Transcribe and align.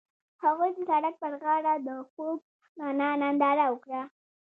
هغوی 0.43 0.69
د 0.75 0.77
سړک 0.89 1.15
پر 1.21 1.33
غاړه 1.41 1.73
د 1.85 1.89
خوږ 2.09 2.39
رڼا 2.81 3.09
ننداره 3.21 3.65
وکړه. 3.69 4.01